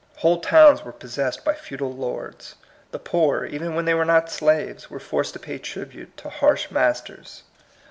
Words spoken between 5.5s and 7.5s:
tribute to harsh masters.